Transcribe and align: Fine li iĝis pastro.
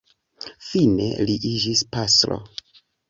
Fine 0.69 1.09
li 1.31 1.35
iĝis 1.51 1.85
pastro. 1.93 2.39